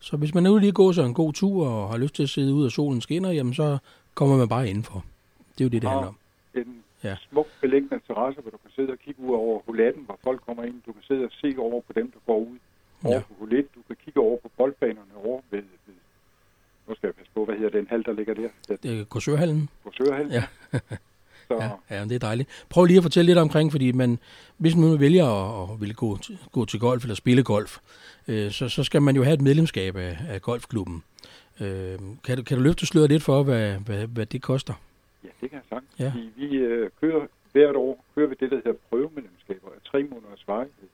Så 0.02 0.11
hvis 0.22 0.34
man 0.34 0.44
nu 0.44 0.58
lige 0.58 0.72
går 0.72 0.92
sig 0.92 1.06
en 1.06 1.14
god 1.14 1.34
tur 1.34 1.68
og 1.68 1.90
har 1.90 1.98
lyst 1.98 2.16
til 2.16 2.24
at 2.24 2.30
sidde 2.30 2.54
ud 2.54 2.66
og 2.66 2.72
solen 2.72 3.02
skinner, 3.02 3.32
jamen 3.32 3.54
så 3.54 3.78
kommer 4.14 4.38
man 4.38 4.50
bare 4.50 4.70
indenfor. 4.70 5.00
Det 5.54 5.62
er 5.62 5.66
jo 5.66 5.70
det, 5.70 5.82
det 5.82 5.90
handler 5.90 6.08
om. 6.08 6.16
en 6.56 6.84
Ja. 7.04 7.16
smuk 7.30 7.48
beliggende 7.62 8.00
terrasse, 8.08 8.42
hvor 8.42 8.52
du 8.52 8.58
kan 8.58 8.72
sidde 8.76 8.92
og 8.92 8.98
kigge 9.06 9.22
ud 9.22 9.34
over 9.36 9.60
hulatten, 9.66 10.04
hvor 10.06 10.20
folk 10.24 10.42
kommer 10.46 10.64
ind. 10.64 10.82
Du 10.86 10.92
kan 10.94 11.02
sidde 11.08 11.24
og 11.24 11.32
se 11.32 11.56
over 11.58 11.82
på 11.82 11.94
dem, 11.94 12.12
der 12.12 12.20
går 12.26 12.40
ud 12.40 12.58
over 13.04 13.16
Ja. 13.16 13.20
på 13.22 13.34
hulet. 13.40 13.66
Du 13.76 13.80
kan 13.88 13.96
kigge 14.06 14.20
over 14.20 14.38
på 14.44 14.50
boldbanerne 14.58 15.14
over 15.24 15.42
ved, 15.52 15.60
ved 15.88 15.96
nu 16.88 16.96
skal 16.96 17.08
jeg 17.08 17.16
passe 17.16 17.32
på, 17.36 17.46
hvad 17.46 17.56
hedder 17.56 17.70
den 17.80 17.88
hal, 17.90 18.04
der 18.06 18.14
ligger 18.14 18.34
der? 18.34 18.50
Det 18.84 19.00
er 19.00 19.04
Korsørhallen. 19.06 19.70
på 19.84 19.92
Sørehallen. 19.98 20.32
Ja. 20.32 20.44
Så 21.60 21.76
Ja, 21.90 21.96
ja, 21.98 22.04
det 22.04 22.12
er 22.12 22.20
dejligt. 22.20 22.66
Prøv 22.70 22.86
lige 22.86 22.98
at 22.98 23.04
fortælle 23.04 23.30
lidt 23.30 23.38
omkring, 23.40 23.72
fordi 23.72 23.92
man, 23.92 24.20
hvis 24.58 24.76
man 24.76 25.00
vælger 25.00 25.26
at, 25.28 25.70
at 25.74 25.82
ville 25.82 25.94
gå, 25.96 26.18
gå 26.52 26.66
til 26.66 26.80
golf 26.80 27.04
eller 27.04 27.16
spille 27.16 27.44
golf, 27.44 27.78
øh, 28.28 28.52
så, 28.52 28.70
så 28.70 28.84
skal 28.84 29.02
man 29.02 29.16
jo 29.16 29.24
have 29.24 29.34
et 29.34 29.42
medlemskab 29.42 29.96
af, 29.96 30.18
af 30.30 30.42
golfklubben. 30.42 31.04
Øh, 31.62 32.00
kan, 32.24 32.38
du, 32.38 32.44
kan 32.44 32.58
du 32.58 32.64
løfte 32.64 32.86
sløret 32.86 33.10
lidt 33.10 33.24
for, 33.24 33.44
hvad, 33.44 33.74
hvad, 33.74 34.08
hvad 34.08 34.26
det 34.26 34.42
koster? 34.42 34.74
ja, 35.24 35.30
det 35.42 35.50
kan 35.50 35.58
jeg 35.58 35.66
sagtens. 35.70 36.00
Ja. 36.00 36.04
Ja. 36.06 36.12
Vi 36.36 36.56
øh, 36.58 36.90
kører 37.02 37.28
hvert 37.52 37.76
år 37.76 38.06
kører 38.16 38.28
vi 38.28 38.36
det, 38.40 38.52
der 38.52 38.58
hedder 38.58 38.74
prøvemedlemskaber 38.90 39.68
af 39.68 39.82
tre 39.92 40.04
måneders 40.04 40.48
varighed. 40.48 40.88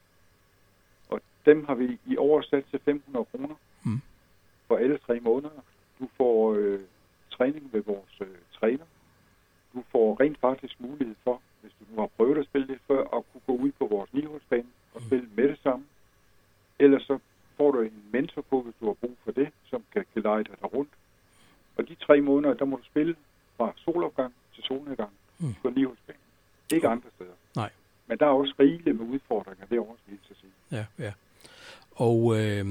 Og 1.10 1.20
dem 1.46 1.66
har 1.66 1.76
vi 1.76 1.98
i 2.06 2.18
år 2.18 2.42
sat 2.42 2.64
til 2.72 2.80
500 2.86 3.26
kroner 3.32 3.56
Mm. 3.84 4.02
for 4.68 4.78
alle 4.78 4.98
tre 5.08 5.20
måneder. 5.20 5.64
Du 6.00 6.08
får 6.18 6.54
øh, 6.54 6.80
træning 7.32 7.70
ved 7.72 7.82
vores 7.86 8.22
øh, 8.22 8.28
træner. 8.60 8.84
Du 9.78 9.84
får 9.92 10.08
rent 10.22 10.38
faktisk 10.48 10.76
mulighed 10.80 11.16
for, 11.24 11.42
hvis 11.62 11.72
du 11.80 11.84
nu 11.92 12.02
har 12.02 12.10
prøvet 12.18 12.38
at 12.38 12.46
spille 12.46 12.68
lidt 12.68 12.82
før, 12.88 13.02
at 13.18 13.24
kunne 13.32 13.42
gå 13.48 13.56
ud 13.66 13.72
på 13.80 13.88
vores 13.96 14.10
niholdsbane 14.14 14.70
og 14.94 15.02
Mm. 15.02 15.08
spille 15.08 15.28
med 15.36 15.48
det 15.50 15.60
samme. 15.64 15.86
Ellers 16.80 17.02
så 17.04 17.18
får 17.58 17.72
du 17.72 17.80
en 17.82 17.92
mentor 18.12 18.42
på, 18.50 18.62
hvis 18.62 18.74
du 18.80 18.86
har 18.86 18.94
brug 18.94 19.18
for 19.24 19.32
det, 19.32 19.48
som 19.70 19.84
kan 19.94 20.06
gelejde 20.16 20.44
dig 20.62 20.74
rundt. 20.74 20.90
Og 21.78 21.88
de 21.90 21.96
tre 21.96 22.22
måneder, 22.22 22.54
der 22.54 22.66
må 22.66 22.76
du 22.76 22.84
spille 22.86 23.16
fra 23.58 23.74
solopgang 23.78 24.34
til 24.56 24.64
solnedgang 24.64 25.10
Mm. 25.40 25.54
på 25.62 25.70
niholdsbanen. 25.70 26.22
Ikke 26.74 26.88
andre 26.88 27.10
steder. 27.16 27.32
Nej. 27.56 27.70
Men 28.08 28.18
der 28.18 28.26
er 28.26 28.30
også 28.30 28.54
rigeligt 28.60 29.00
med 29.00 29.06
udfordringer 29.08 29.66
derovre, 29.66 29.96
skal 30.06 30.18
jeg 30.30 30.38
sige. 30.42 30.52
Ja, 30.72 30.86
ja. 31.06 31.12
Og 31.96 32.40
øh, 32.40 32.66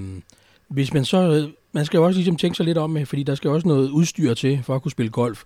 hvis 0.69 0.95
man 0.95 1.05
så, 1.05 1.51
man 1.73 1.85
skal 1.85 1.99
jo 1.99 2.05
også 2.05 2.19
ligesom 2.19 2.37
tænke 2.37 2.57
sig 2.57 2.67
lidt 2.67 2.79
om, 2.79 2.97
fordi 3.07 3.23
der 3.23 3.35
skal 3.35 3.51
også 3.51 3.69
noget 3.69 3.91
udstyr 3.91 4.35
til 4.35 4.63
for 4.63 4.75
at 4.75 4.83
kunne 4.83 4.93
spille 4.93 5.13
golf. 5.13 5.45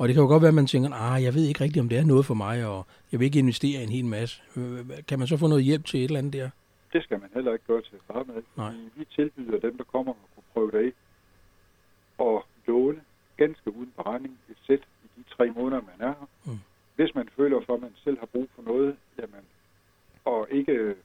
Og 0.00 0.08
det 0.08 0.14
kan 0.14 0.22
jo 0.22 0.28
godt 0.28 0.42
være, 0.42 0.48
at 0.48 0.60
man 0.62 0.66
tænker, 0.66 0.90
ah, 0.92 1.22
jeg 1.22 1.34
ved 1.34 1.44
ikke 1.44 1.60
rigtigt, 1.64 1.82
om 1.82 1.88
det 1.88 1.98
er 1.98 2.04
noget 2.04 2.24
for 2.26 2.34
mig, 2.34 2.66
og 2.66 2.86
jeg 3.12 3.20
vil 3.20 3.26
ikke 3.26 3.38
investere 3.38 3.82
en 3.82 3.88
hel 3.88 4.04
masse. 4.04 4.42
Øh, 4.56 4.78
Kan 5.08 5.18
man 5.18 5.28
så 5.28 5.36
få 5.36 5.46
noget 5.46 5.64
hjælp 5.64 5.84
til 5.84 6.00
et 6.00 6.04
eller 6.04 6.18
andet 6.18 6.32
der? 6.32 6.50
Det 6.92 7.02
skal 7.04 7.20
man 7.20 7.30
heller 7.34 7.52
ikke 7.52 7.64
gøre 7.66 7.82
til 7.82 7.94
at 7.98 8.02
starte 8.04 8.30
med. 8.32 8.42
Nej. 8.56 8.72
Vi 8.96 9.04
tilbyder 9.16 9.58
dem, 9.66 9.76
der 9.76 9.84
kommer 9.84 10.12
og 10.12 10.28
kunne 10.34 10.44
prøve 10.54 10.70
det 10.70 10.86
af, 10.86 10.92
og 12.18 12.44
låne 12.66 13.00
ganske 13.36 13.76
uden 13.76 13.92
beregning 13.96 14.38
et 14.50 14.56
sæt 14.66 14.82
i 15.04 15.08
de 15.16 15.24
tre 15.36 15.46
måneder, 15.50 15.82
man 15.90 16.08
er 16.08 16.14
her. 16.20 16.28
Mm. 16.44 16.58
hvis 16.96 17.14
man 17.14 17.28
føler 17.36 17.60
for, 17.66 17.74
at 17.74 17.80
man 17.80 17.94
selv 18.04 18.18
har 18.18 18.26
brug 18.26 18.48
for 18.54 18.62
noget, 18.62 18.96
jamen, 19.18 19.44
og 20.24 20.48
ikke 20.50 20.72
øh, 20.72 20.96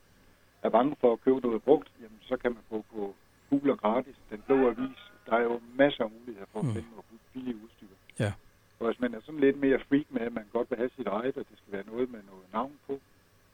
er 0.64 0.70
bange 0.70 0.96
for 1.02 1.14
at 1.14 1.22
købe 1.22 1.40
noget 1.40 1.64
brugt, 1.64 1.88
jamen, 2.02 2.20
så 2.22 2.38
kan 2.38 2.52
man 2.52 2.64
gå 2.70 2.86
på 2.94 3.16
Google 3.50 3.75
gratis, 3.78 4.16
den 4.32 4.42
blå 4.48 4.56
avis. 4.70 4.98
Der 5.25 5.34
er 5.36 5.42
jo 5.44 5.60
masser 5.78 6.04
af 6.04 6.10
muligheder 6.20 6.48
for 6.54 6.60
at 6.60 6.66
Mm. 6.66 6.74
finde 6.74 6.88
noget 6.90 7.06
billigt 7.34 7.58
udstyr. 7.64 7.88
Ja. 8.20 8.32
Og 8.79 8.86
hvis 8.88 9.00
man 9.00 9.13
er 9.13 9.22
sådan 9.25 9.39
lidt 9.39 9.60
mere 9.60 9.79
freak 9.89 10.05
med, 10.10 10.22
at 10.22 10.34
man 10.34 10.46
godt 10.53 10.70
vil 10.72 10.77
have 10.77 10.89
sit 10.96 11.08
eget, 11.08 11.38
og 11.38 11.46
det 11.50 11.58
skal 11.58 11.74
være 11.74 11.84
noget 11.86 12.10
med 12.12 12.20
noget 12.32 12.46
navn 12.53 12.79
på, 12.88 13.00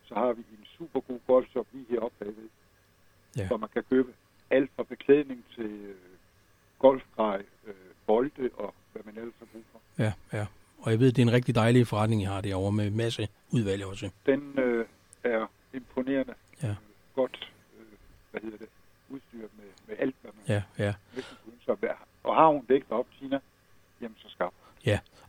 så 0.05 0.13
har 0.15 0.33
vi 0.33 0.41
en 0.59 0.65
super 0.77 0.99
god 0.99 1.19
golfshop 1.27 1.67
lige 1.73 1.85
heroppe 1.89 2.15
bagved, 2.25 2.49
Ja. 3.37 3.47
hvor 3.47 3.57
man 3.57 3.69
kan 3.73 3.83
købe 3.89 4.13
alt 4.49 4.71
fra 4.75 4.83
beklædning 4.83 5.45
til 5.55 5.65
øh, 5.71 5.95
golfgrej, 6.79 7.43
øh, 7.67 7.73
bolde 8.07 8.49
og 8.53 8.73
hvad 8.93 9.01
man 9.05 9.17
ellers 9.17 9.33
har 9.39 9.45
brug 9.53 9.63
for. 9.71 9.79
Ja, 10.03 10.13
ja. 10.33 10.45
Og 10.79 10.91
jeg 10.91 10.99
ved, 10.99 11.07
det 11.11 11.17
er 11.21 11.25
en 11.27 11.31
rigtig 11.33 11.55
dejlig 11.55 11.87
forretning, 11.87 12.21
I 12.21 12.25
har 12.25 12.41
derovre 12.41 12.71
med 12.71 12.89
masse 12.91 13.27
udvalg 13.51 13.85
også. 13.85 14.09
Den 14.25 14.59
øh, 14.59 14.85
er 15.23 15.47
imponerende 15.73 16.33
Ja. 16.63 16.75
godt, 17.15 17.51
øh, 17.79 17.85
hvad 18.31 18.41
hedder 18.41 18.57
det, 18.57 18.67
udstyret 19.09 19.49
med, 19.57 19.65
med 19.87 19.95
alt, 19.99 20.15
hvad 20.21 20.31
man 20.35 20.43
Ja, 20.47 20.83
ja. 20.85 20.93
næsten. 21.15 21.37
Og 22.23 22.35
har 22.35 22.47
hun 22.47 22.65
dækket 22.65 22.91
op, 22.91 23.07
Tina. 23.19 23.39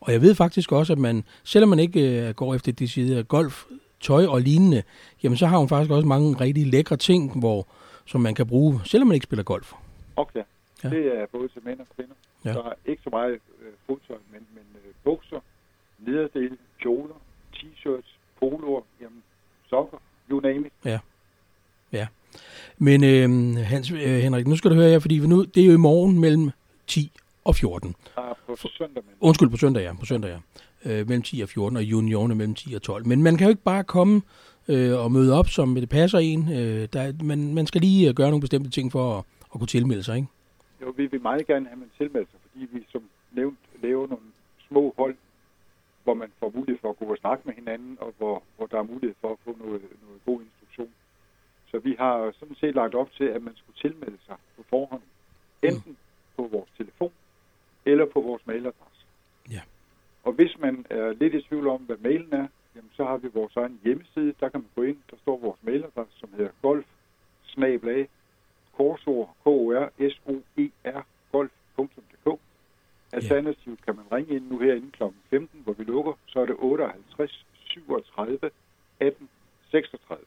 Og 0.03 0.13
jeg 0.13 0.23
ved 0.23 0.35
faktisk 0.35 0.73
også, 0.73 0.93
at 0.93 0.99
man, 0.99 1.25
selvom 1.45 1.69
man 1.69 1.79
ikke 1.79 2.29
øh, 2.29 2.35
går 2.35 2.55
efter 2.55 2.73
de 2.73 2.89
sider 2.89 3.23
golf, 3.23 3.65
tøj 4.01 4.27
og 4.27 4.41
lignende, 4.41 4.83
jamen 5.23 5.37
så 5.37 5.47
har 5.47 5.59
hun 5.59 5.69
faktisk 5.69 5.91
også 5.91 6.09
mange 6.09 6.41
rigtig 6.41 6.67
lækre 6.67 6.97
ting, 6.97 7.39
hvor, 7.39 7.67
som 8.05 8.21
man 8.21 8.35
kan 8.35 8.47
bruge, 8.47 8.81
selvom 8.85 9.09
man 9.09 9.15
ikke 9.15 9.25
spiller 9.25 9.43
golf. 9.43 9.73
Okay. 10.17 10.39
Ja. 10.85 10.89
Ja. 10.89 10.97
Det 10.97 11.19
er 11.19 11.27
både 11.33 11.49
til 11.49 11.63
mænd 11.65 11.81
og 11.81 11.87
kvinder. 11.97 12.15
Ja. 12.45 12.51
Ja. 12.51 12.55
Der 12.55 12.65
er 12.65 12.75
ikke 12.87 13.03
så 13.03 13.11
meget 13.11 13.33
øh, 13.33 13.73
fodtøj, 13.87 14.17
men, 14.33 14.47
men 14.55 14.65
øh, 14.75 14.93
bukser, 15.05 15.41
nederdele, 15.99 16.57
kjoler, 16.81 17.15
t-shirts, 17.57 18.17
poloer, 18.41 18.83
jamen, 19.01 19.23
sokker, 19.71 19.99
you 20.31 20.41
name 20.41 20.67
it. 20.67 20.73
Men 22.83 23.05
øh, 23.05 23.57
Hans 23.65 23.91
øh, 23.91 23.99
Henrik, 23.99 24.47
nu 24.47 24.57
skal 24.57 24.71
du 24.71 24.77
høre 24.77 24.91
her, 24.91 24.99
fordi 24.99 25.19
nu, 25.19 25.45
det 25.45 25.63
er 25.63 25.67
jo 25.67 25.73
i 25.73 25.77
morgen 25.77 26.21
mellem 26.21 26.51
10 26.87 27.13
og 27.45 27.55
14. 27.55 27.95
Der 28.17 28.23
er 28.23 28.35
på 28.47 28.57
søndag, 28.57 29.03
men 29.05 29.15
Undskyld, 29.21 29.51
på 29.51 29.57
søndag, 29.57 29.83
ja. 29.83 29.93
På 30.01 30.07
søndag, 30.07 30.31
ja. 30.31 30.39
Øh, 30.85 31.09
mellem 31.09 31.23
10 31.23 31.41
og 31.41 31.49
14, 31.49 31.77
og 31.77 31.83
juniorerne 31.83 32.35
mellem 32.35 32.55
10 32.55 32.75
og 32.75 32.83
12. 32.83 33.07
Men 33.07 33.23
man 33.23 33.37
kan 33.37 33.47
jo 33.47 33.51
ikke 33.51 33.63
bare 33.63 33.85
komme 33.85 34.23
øh, 34.69 34.99
og 34.99 35.13
møde 35.13 35.39
op, 35.39 35.49
som 35.49 35.75
det 35.75 35.89
passer 35.89 36.19
en. 36.19 36.53
Øh, 36.53 36.89
der, 36.93 37.25
man, 37.25 37.55
man 37.55 37.67
skal 37.67 37.81
lige 37.81 38.09
øh, 38.09 38.15
gøre 38.15 38.31
nogle 38.31 38.41
bestemte 38.41 38.71
ting 38.71 38.93
for 38.93 39.19
at, 39.19 39.25
at 39.55 39.59
kunne 39.61 39.67
tilmelde 39.67 40.03
sig, 40.03 40.17
ikke? 40.17 40.29
jo, 40.83 40.91
vi 40.97 41.07
vil 41.07 41.23
meget 41.23 41.47
gerne 41.47 41.67
have, 41.69 41.79
man 41.79 41.91
tilmelder 41.99 42.27
sig, 42.31 42.41
fordi 42.43 42.69
vi 42.73 42.87
som 42.89 43.03
nævnt 43.33 43.59
laver 43.83 44.07
nogle 44.07 44.29
små 44.69 44.95
hold, 44.97 45.17
hvor 46.05 46.15
man 46.15 46.33
får 46.39 46.53
mulighed 46.55 46.79
for 46.81 46.91
at 46.91 46.99
gå 46.99 47.05
og 47.05 47.17
snakke 47.17 47.43
med 47.47 47.55
hinanden, 47.55 47.99
og 48.01 48.15
hvor, 48.19 48.43
hvor 48.57 48.67
der 48.67 48.79
er 48.79 48.83
mulighed 48.83 49.15
for 49.21 49.31
at 49.33 49.39
få 49.45 49.57
noget, 49.65 49.83
noget 50.07 50.21
god 50.27 50.41
instruktion. 50.43 50.93
Så 51.71 51.79
vi 51.79 51.97
har 51.99 52.33
sådan 52.39 52.55
set 52.55 52.75
lagt 52.75 52.95
op 52.95 53.11
til, 53.13 53.25
at 53.25 53.43
man 53.43 53.57
skulle 53.57 53.79
tilmelde 53.79 54.19
sig 54.27 54.37
på 54.57 54.63
forhånd, 54.71 55.03
enten 55.63 55.97
på 56.37 56.49
vores 56.53 56.71
telefon 56.79 57.13
eller 57.87 58.05
på 58.05 58.21
vores 58.21 58.47
mailadresse. 58.47 59.05
Ja. 59.51 59.61
Og 60.23 60.33
hvis 60.33 60.59
man 60.59 60.87
er 60.91 61.13
lidt 61.13 61.35
i 61.35 61.43
tvivl 61.43 61.67
om, 61.67 61.81
hvad 61.81 61.97
mailen 61.97 62.33
er, 62.33 62.47
jamen 62.77 62.91
så 62.93 63.05
har 63.05 63.17
vi 63.17 63.29
vores 63.35 63.57
egen 63.57 63.81
hjemmeside. 63.85 64.35
Der 64.41 64.49
kan 64.49 64.61
man 64.61 64.71
gå 64.75 64.83
ind, 64.83 64.99
der 65.11 65.17
står 65.23 65.39
vores 65.39 65.59
mailadresse, 65.63 66.19
som 66.19 66.29
hedder 66.37 66.51
golf 66.63 66.87
korsord 68.77 69.37
k 69.43 69.47
o 69.47 69.73
r 69.73 69.89
s 69.99 70.21
o 70.27 70.35
e 70.57 70.71
r 70.85 71.03
golf.dk. 71.33 72.41
Alternativt 73.13 73.85
kan 73.85 73.97
man 73.97 74.05
ringe 74.13 74.35
ind 74.37 74.49
nu 74.49 74.59
herinde 74.59 74.91
kl. 74.91 75.03
15, 75.31 75.61
hvor 75.65 75.73
vi 75.73 75.85
lukker, 75.85 76.13
så 76.27 76.41
er 76.41 76.47
det 76.47 76.57
58 76.59 77.45
37 77.65 78.51
18 79.01 79.29
36. 79.71 80.25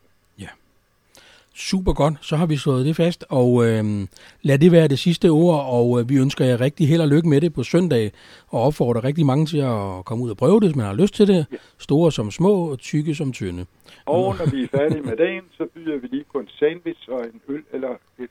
Super 1.57 1.93
godt, 1.93 2.13
så 2.21 2.35
har 2.35 2.45
vi 2.45 2.57
slået 2.57 2.85
det 2.85 2.95
fast, 2.95 3.25
og 3.29 3.65
øh, 3.65 4.07
lad 4.41 4.59
det 4.59 4.71
være 4.71 4.87
det 4.87 4.99
sidste 4.99 5.29
ord, 5.29 5.65
og 5.67 5.99
øh, 5.99 6.09
vi 6.09 6.15
ønsker 6.17 6.45
jer 6.45 6.61
rigtig 6.61 6.87
held 6.87 7.01
og 7.01 7.07
lykke 7.07 7.29
med 7.29 7.41
det 7.41 7.53
på 7.53 7.63
søndag, 7.63 8.11
og 8.47 8.61
opfordrer 8.61 9.03
rigtig 9.03 9.25
mange 9.25 9.45
til 9.45 9.57
at 9.57 10.05
komme 10.05 10.23
ud 10.23 10.29
og 10.29 10.37
prøve 10.37 10.59
det, 10.59 10.67
hvis 10.69 10.75
man 10.75 10.85
har 10.85 10.93
lyst 10.93 11.13
til 11.15 11.27
det, 11.27 11.45
Ja. 11.51 11.57
store 11.77 12.11
som 12.11 12.31
små, 12.31 12.53
og 12.71 12.79
tykke 12.79 13.15
som 13.15 13.33
tynde. 13.33 13.65
Og 14.05 14.35
når 14.39 14.45
vi 14.51 14.63
er 14.63 14.67
færdige 14.77 15.01
med 15.01 15.17
dagen, 15.17 15.43
så 15.57 15.65
byder 15.73 15.97
vi 15.97 16.07
lige 16.07 16.25
på 16.33 16.39
en 16.39 16.47
sandwich 16.59 17.09
og 17.09 17.19
en 17.33 17.41
øl 17.47 17.63
eller 17.73 17.89
et 18.19 18.29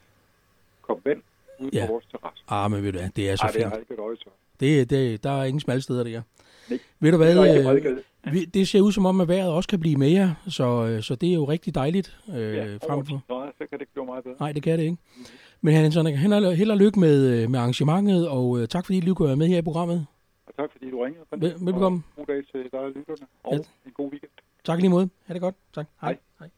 kop 0.83 0.99
vand 1.05 1.23
ude 1.61 1.71
Ja. 1.73 1.87
på 1.87 1.93
vores 1.93 2.05
terrasse. 2.11 2.45
Ah, 2.49 2.71
men 2.71 2.83
ved 2.85 2.93
du 2.93 2.99
hvad, 2.99 3.09
det 3.17 3.31
er 3.31 3.37
så 3.37 3.43
Ej, 3.43 3.47
det 3.51 3.57
fint. 3.61 3.69
har 3.69 3.77
ikke 3.77 3.95
et 3.95 4.01
øje 4.01 4.17
så. 4.17 4.31
Det, 4.61 4.91
det, 4.91 5.25
der 5.25 5.31
er 5.31 5.45
ingen 5.45 5.61
smalle 5.61 5.83
steder 5.83 6.05
der. 6.05 6.23
Nej. 6.71 6.79
Ved 7.01 7.13
du 7.13 7.19
Det 7.19 7.31
er 7.31 7.35
hvad, 7.35 7.63
meget 7.63 7.97
øh, 8.27 8.47
det 8.55 8.69
ser 8.69 8.81
ud 8.81 8.93
som 8.93 9.07
om, 9.07 9.21
at 9.21 9.29
vejret 9.29 9.51
også 9.51 9.69
kan 9.69 9.81
blive 9.81 9.97
mere, 9.97 10.35
så, 10.49 10.87
øh, 10.87 11.03
så 11.03 11.15
det 11.15 11.29
er 11.31 11.35
jo 11.35 11.45
rigtig 11.45 11.75
dejligt 11.75 12.19
øh, 12.29 12.35
Ja, 12.55 12.65
frem 12.65 12.91
over 12.91 13.05
for. 13.05 13.17
10 13.17 13.25
grader, 13.29 13.51
så 13.59 13.59
kan 13.59 13.69
det 13.71 13.81
ikke 13.81 13.93
blive 13.93 14.07
meget 14.07 14.25
bedre. 14.25 14.37
Nej, 14.41 14.53
det 14.53 14.63
kan 14.63 14.79
det 14.79 14.85
ikke. 14.85 14.97
Men 15.61 15.75
Hans 15.75 15.95
Henrik, 15.95 16.17
held 16.17 16.71
og- 16.71 16.77
lykke 16.77 17.01
med, 17.01 17.27
øh, 17.43 17.51
med 17.51 17.59
arrangementet, 17.61 18.29
og 18.29 18.59
øh, 18.61 18.69
tak 18.69 18.87
fordi 18.87 19.01
du 19.01 19.15
kunne 19.15 19.29
være 19.29 19.37
med 19.37 19.47
her 19.47 19.59
i 19.59 19.63
programmet. 19.63 20.07
Og 20.47 20.53
tak 20.57 20.73
fordi 20.73 20.91
du 20.91 21.01
ringede. 21.05 21.25
Vel- 21.33 21.55
velbekomme. 21.67 22.03
Og 22.17 22.27
god 22.27 22.35
dag 22.35 22.43
til 22.53 22.71
dig 22.73 22.81
og 22.81 22.89
lytterne, 22.91 23.27
og 23.45 23.53
Ja. 23.53 23.59
en 23.87 23.93
god 23.95 24.11
weekend. 24.11 24.31
Tak 24.65 24.79
lige 24.81 24.91
måde. 24.91 25.09
Ha' 25.27 25.35
det 25.35 25.41
godt. 25.43 25.55
Tak. 25.75 25.87
Hej. 26.01 26.11
Hej. 26.11 26.19
Hej. 26.41 26.49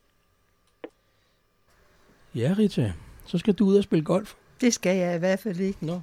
Ja, 2.35 2.55
Rita, 2.59 2.93
så 3.27 3.39
skal 3.39 3.55
du 3.55 3.65
ud 3.67 3.77
og 3.77 3.83
spille 3.85 4.05
golf. 4.05 4.35
Det 4.61 4.75
skal 4.75 4.97
jeg 4.97 5.17
i 5.17 5.19
hvert 5.19 5.39
fald 5.39 5.61
ikke. 5.61 5.87
Nå. 5.87 6.01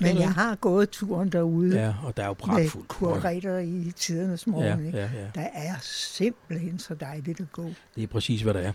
Men 0.00 0.18
jeg 0.18 0.30
har 0.32 0.54
gået 0.54 0.90
turen 0.90 1.28
derude 1.32 1.80
Ja, 1.80 1.94
og 2.04 2.16
der 2.16 2.22
er 2.22 2.26
jo 2.26 2.32
pragtfuldt. 2.32 2.88
kurretter 2.88 3.58
i 3.58 3.92
tidernes 3.96 4.46
Ja, 4.46 4.50
morgen. 4.52 4.86
ikke? 4.86 4.98
ja, 4.98 5.04
ja. 5.14 5.26
Der 5.34 5.46
er 5.54 5.74
simpelthen 5.82 6.78
så 6.78 6.94
dejligt 6.94 7.40
at 7.40 7.52
gå. 7.52 7.64
Det 7.96 8.02
er 8.02 8.06
præcis, 8.06 8.42
hvad 8.42 8.54
der 8.54 8.60
er. 8.60 8.72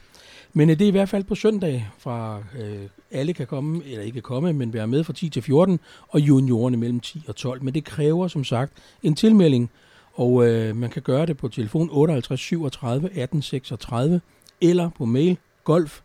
Men 0.53 0.69
øh, 0.69 0.79
det 0.79 0.85
er 0.85 0.87
i 0.87 0.91
hvert 0.91 1.09
fald 1.09 1.23
på 1.23 1.35
søndag, 1.35 1.89
fra 1.99 2.43
øh, 2.59 2.79
alle 3.11 3.33
kan 3.33 3.47
komme, 3.47 3.83
eller 3.85 4.03
ikke 4.03 4.21
komme, 4.21 4.53
men 4.53 4.73
være 4.73 4.87
med 4.87 5.03
fra 5.03 5.13
10 5.13 5.29
til 5.29 5.41
14, 5.41 5.79
og 6.07 6.19
juniorerne 6.19 6.77
mellem 6.77 6.99
10 6.99 7.23
og 7.27 7.35
12. 7.35 7.63
Men 7.63 7.73
det 7.73 7.85
kræver 7.85 8.27
som 8.27 8.43
sagt 8.43 8.73
en 9.03 9.15
tilmelding, 9.15 9.69
og 10.13 10.47
øh, 10.47 10.75
man 10.75 10.89
kan 10.89 11.01
gøre 11.01 11.25
det 11.25 11.37
på 11.37 11.47
telefon 11.47 11.89
58 11.91 12.39
37 12.39 13.09
18 13.17 13.41
36, 13.41 14.21
eller 14.61 14.89
på 14.89 15.05
mail 15.05 15.37
golf 15.63 16.01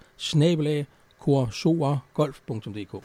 golf.dk. 2.14 3.02